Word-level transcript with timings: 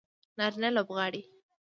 نارینه 0.37 0.69
لوبغاړي 0.75 1.21